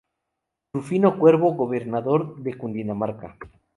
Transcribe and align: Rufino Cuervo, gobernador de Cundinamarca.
Rufino 0.73 1.15
Cuervo, 1.19 1.53
gobernador 1.53 2.37
de 2.41 2.57
Cundinamarca. 2.57 3.37